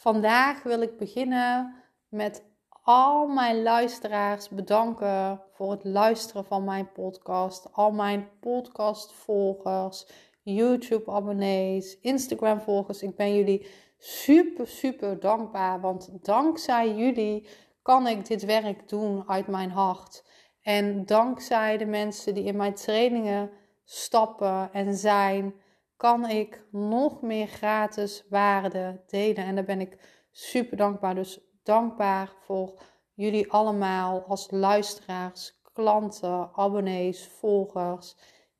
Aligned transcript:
Vandaag 0.00 0.62
wil 0.62 0.80
ik 0.80 0.96
beginnen 0.96 1.74
met 2.08 2.44
al 2.82 3.26
mijn 3.26 3.62
luisteraars 3.62 4.48
bedanken 4.48 5.42
voor 5.52 5.70
het 5.70 5.84
luisteren 5.84 6.44
van 6.44 6.64
mijn 6.64 6.92
podcast. 6.92 7.72
Al 7.72 7.90
mijn 7.90 8.28
podcastvolgers, 8.40 10.06
YouTube-abonnees, 10.42 11.98
Instagram-volgers. 12.00 13.02
Ik 13.02 13.16
ben 13.16 13.34
jullie 13.34 13.66
super, 13.98 14.66
super 14.66 15.20
dankbaar. 15.20 15.80
Want 15.80 16.24
dankzij 16.24 16.94
jullie 16.94 17.48
kan 17.82 18.06
ik 18.06 18.26
dit 18.26 18.44
werk 18.44 18.88
doen 18.88 19.28
uit 19.28 19.46
mijn 19.46 19.70
hart. 19.70 20.24
En 20.62 21.06
dankzij 21.06 21.76
de 21.76 21.86
mensen 21.86 22.34
die 22.34 22.44
in 22.44 22.56
mijn 22.56 22.74
trainingen 22.74 23.50
stappen 23.84 24.72
en 24.72 24.94
zijn, 24.94 25.54
kan 26.00 26.28
ik 26.28 26.64
nog 26.70 27.22
meer 27.22 27.46
gratis 27.46 28.24
waarde 28.28 29.00
delen. 29.06 29.44
En 29.44 29.54
daar 29.54 29.64
ben 29.64 29.80
ik 29.80 30.24
super 30.30 30.76
dankbaar. 30.76 31.14
Dus 31.14 31.40
dankbaar 31.62 32.32
voor 32.40 32.82
jullie 33.14 33.52
allemaal 33.52 34.22
als 34.22 34.50
luisteraars, 34.50 35.60
klanten, 35.72 36.50
abonnees, 36.52 37.26
volgers. 37.26 38.16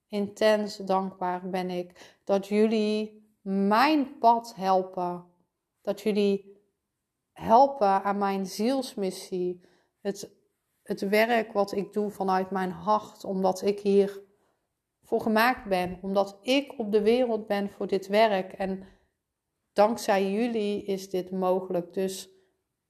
Intens 0.09 0.77
dankbaar 0.77 1.49
ben 1.51 1.71
ik 1.71 2.19
dat 2.25 2.47
jullie 2.47 3.33
mijn 3.43 4.19
pad 4.19 4.55
helpen. 4.57 5.25
Dat 5.83 6.01
jullie 6.01 6.63
helpen 7.33 8.03
aan 8.03 8.19
mijn 8.19 8.47
zielsmissie. 8.47 9.61
Het, 10.01 10.31
het 10.83 11.01
werk 11.01 11.53
wat 11.53 11.73
ik 11.73 11.93
doe 11.93 12.11
vanuit 12.11 12.51
mijn 12.51 12.71
hart, 12.71 13.25
omdat 13.25 13.63
ik 13.63 13.81
hier 13.81 14.29
voor 15.11 15.21
gemaakt 15.21 15.65
ben. 15.65 15.99
Omdat 16.03 16.39
ik 16.43 16.79
op 16.79 16.93
de 16.93 17.03
wereld 17.03 17.47
ben 17.47 17.71
voor 17.71 17.87
dit 17.87 18.07
werk. 18.07 18.53
En 18.53 18.87
dankzij 19.73 20.31
jullie 20.31 20.85
is 20.85 21.11
dit 21.11 21.31
mogelijk. 21.31 21.93
Dus 21.93 22.29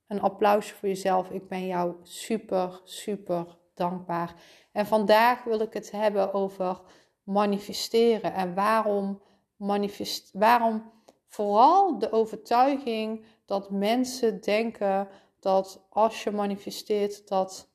een 0.07 0.21
applausje 0.21 0.75
voor 0.75 0.89
jezelf. 0.89 1.31
Ik 1.31 1.49
ben 1.49 1.67
jou 1.67 1.95
super, 2.03 2.81
super 2.85 3.59
dankbaar. 3.75 4.35
En 4.73 4.87
vandaag 4.87 5.45
wil 5.45 5.61
ik 5.61 5.73
het 5.73 5.91
hebben 5.91 6.33
over 6.33 6.81
manifesteren. 7.23 8.35
En 8.35 8.55
waarom 8.55 9.23
manifest, 9.57 10.31
waarom 10.33 10.93
vooral 11.27 11.99
de 11.99 12.13
overtuiging 12.13 13.25
dat 13.45 13.71
mensen 13.71 14.41
denken 14.41 15.09
dat 15.39 15.87
als 15.89 16.25
je 16.25 16.31
manifesteert, 16.31 17.29
dat, 17.29 17.69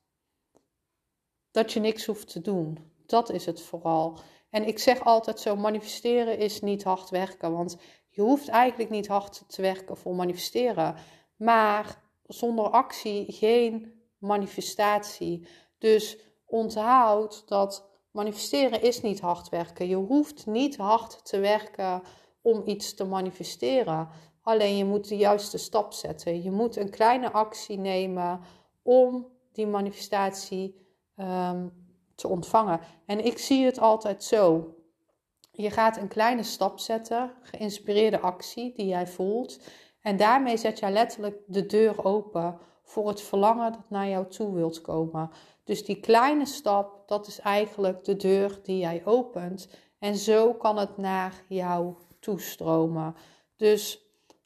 dat 1.50 1.72
je 1.72 1.80
niks 1.80 2.06
hoeft 2.06 2.28
te 2.28 2.40
doen. 2.40 2.78
Dat 3.06 3.30
is 3.30 3.46
het 3.46 3.62
vooral. 3.62 4.18
En 4.56 4.66
ik 4.66 4.78
zeg 4.78 5.04
altijd 5.04 5.40
zo: 5.40 5.56
manifesteren 5.56 6.38
is 6.38 6.60
niet 6.60 6.84
hard 6.84 7.10
werken. 7.10 7.52
Want 7.52 7.76
je 8.08 8.22
hoeft 8.22 8.48
eigenlijk 8.48 8.90
niet 8.90 9.06
hard 9.06 9.44
te 9.46 9.62
werken 9.62 9.96
voor 9.96 10.14
manifesteren. 10.14 10.94
Maar 11.36 12.02
zonder 12.26 12.70
actie 12.70 13.32
geen 13.32 14.02
manifestatie. 14.18 15.48
Dus 15.78 16.18
onthoud 16.46 17.48
dat 17.48 17.88
manifesteren 18.10 18.82
is 18.82 19.02
niet 19.02 19.20
hard 19.20 19.48
werken. 19.48 19.88
Je 19.88 19.96
hoeft 19.96 20.46
niet 20.46 20.76
hard 20.76 21.24
te 21.24 21.38
werken 21.38 22.02
om 22.42 22.62
iets 22.64 22.94
te 22.94 23.04
manifesteren. 23.04 24.08
Alleen 24.42 24.76
je 24.76 24.84
moet 24.84 25.08
de 25.08 25.16
juiste 25.16 25.58
stap 25.58 25.92
zetten. 25.92 26.42
Je 26.42 26.50
moet 26.50 26.76
een 26.76 26.90
kleine 26.90 27.32
actie 27.32 27.78
nemen 27.78 28.40
om 28.82 29.26
die 29.52 29.66
manifestatie 29.66 30.74
um, 31.16 31.85
te 32.16 32.28
ontvangen. 32.28 32.80
En 33.06 33.24
ik 33.24 33.38
zie 33.38 33.64
het 33.64 33.78
altijd 33.78 34.24
zo. 34.24 34.74
Je 35.52 35.70
gaat 35.70 35.96
een 35.96 36.08
kleine 36.08 36.42
stap 36.42 36.78
zetten, 36.78 37.32
geïnspireerde 37.42 38.20
actie 38.20 38.72
die 38.74 38.86
jij 38.86 39.06
voelt. 39.06 39.60
En 40.00 40.16
daarmee 40.16 40.56
zet 40.56 40.78
jij 40.78 40.92
letterlijk 40.92 41.38
de 41.46 41.66
deur 41.66 42.04
open 42.04 42.58
voor 42.82 43.08
het 43.08 43.22
verlangen 43.22 43.72
dat 43.72 43.90
naar 43.90 44.08
jou 44.08 44.26
toe 44.28 44.54
wilt 44.54 44.80
komen. 44.80 45.30
Dus 45.64 45.84
die 45.84 46.00
kleine 46.00 46.46
stap, 46.46 47.08
dat 47.08 47.26
is 47.26 47.40
eigenlijk 47.40 48.04
de 48.04 48.16
deur 48.16 48.58
die 48.62 48.78
jij 48.78 49.02
opent. 49.04 49.68
En 49.98 50.16
zo 50.16 50.54
kan 50.54 50.78
het 50.78 50.96
naar 50.96 51.44
jou 51.48 51.94
toestromen. 52.20 53.14
Dus 53.56 54.00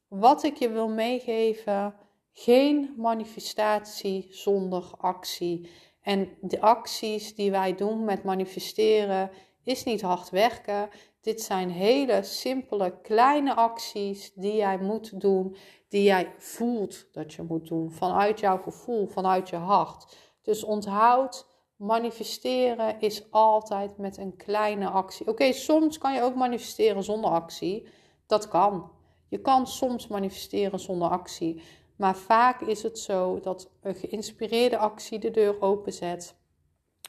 wat 0.08 0.42
ik 0.42 0.56
je 0.56 0.70
wil 0.70 0.88
meegeven, 0.88 1.94
geen 2.32 2.94
manifestatie 2.96 4.26
zonder 4.30 4.84
actie. 4.96 5.70
En 6.02 6.36
de 6.40 6.60
acties 6.60 7.34
die 7.34 7.50
wij 7.50 7.74
doen 7.74 8.04
met 8.04 8.24
manifesteren 8.24 9.30
is 9.64 9.84
niet 9.84 10.00
hard 10.00 10.30
werken. 10.30 10.88
Dit 11.20 11.42
zijn 11.42 11.70
hele 11.70 12.22
simpele 12.22 13.00
kleine 13.02 13.54
acties 13.54 14.32
die 14.34 14.54
jij 14.54 14.78
moet 14.78 15.20
doen, 15.20 15.56
die 15.88 16.02
jij 16.02 16.34
voelt 16.38 17.12
dat 17.12 17.32
je 17.32 17.42
moet 17.42 17.68
doen 17.68 17.90
vanuit 17.90 18.40
jouw 18.40 18.58
gevoel, 18.62 19.06
vanuit 19.06 19.48
je 19.48 19.56
hart. 19.56 20.16
Dus 20.42 20.64
onthoud, 20.64 21.46
manifesteren 21.76 23.00
is 23.00 23.30
altijd 23.30 23.98
met 23.98 24.16
een 24.16 24.36
kleine 24.36 24.88
actie. 24.88 25.28
Oké, 25.28 25.52
soms 25.52 25.98
kan 25.98 26.14
je 26.14 26.22
ook 26.22 26.34
manifesteren 26.34 27.02
zonder 27.02 27.30
actie. 27.30 27.88
Dat 28.26 28.48
kan. 28.48 28.90
Je 29.28 29.40
kan 29.40 29.66
soms 29.66 30.06
manifesteren 30.06 30.80
zonder 30.80 31.08
actie. 31.08 31.62
Maar 32.00 32.16
vaak 32.16 32.60
is 32.60 32.82
het 32.82 32.98
zo 32.98 33.40
dat 33.40 33.70
een 33.82 33.94
geïnspireerde 33.94 34.78
actie 34.78 35.18
de 35.18 35.30
deur 35.30 35.62
openzet, 35.62 36.34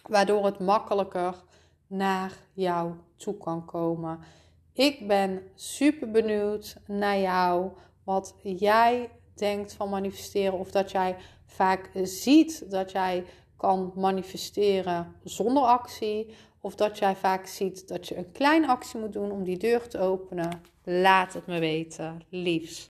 waardoor 0.08 0.46
het 0.46 0.60
makkelijker 0.60 1.44
naar 1.88 2.34
jou 2.54 2.94
toe 3.16 3.38
kan 3.38 3.66
komen. 3.66 4.20
Ik 4.74 5.08
ben 5.08 5.42
super 5.56 6.12
benieuwd 6.12 6.76
naar 6.88 7.20
jou, 7.20 7.72
wat 8.04 8.36
jij 8.44 9.10
denkt 9.36 9.74
van 9.74 9.90
manifesteren, 9.90 10.60
of 10.60 10.72
dat 10.72 10.92
jij 10.92 11.16
vaak 11.46 11.90
ziet 12.04 12.72
dat 12.72 12.92
jij 12.92 13.26
kan 13.58 13.92
manifesteren 13.96 15.16
zonder 15.24 15.64
actie, 15.64 16.36
of 16.62 16.76
dat 16.76 16.98
jij 16.98 17.16
vaak 17.16 17.46
ziet 17.46 17.88
dat 17.88 18.08
je 18.08 18.18
een 18.18 18.32
kleine 18.32 18.68
actie 18.68 19.00
moet 19.00 19.14
doen 19.14 19.32
om 19.32 19.44
die 19.44 19.58
deur 19.58 19.88
te 19.88 20.00
openen. 20.00 20.62
Laat 20.84 21.34
het 21.34 21.48
me 21.48 21.60
weten, 21.60 22.22
liefs. 22.30 22.90